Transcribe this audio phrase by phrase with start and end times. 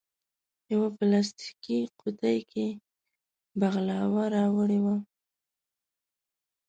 [0.71, 2.67] یوه پلاستیکي قوتۍ کې
[3.59, 4.95] بغلاوه راوړې وه.